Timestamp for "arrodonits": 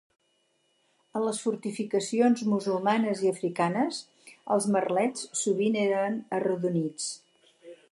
6.41-7.11